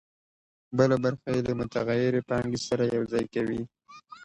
بله 0.77 0.95
برخه 1.03 1.27
یې 1.35 1.41
له 1.47 1.53
متغیرې 1.59 2.21
پانګې 2.29 2.59
سره 2.67 2.83
یوځای 2.95 3.25
کوي 3.33 3.61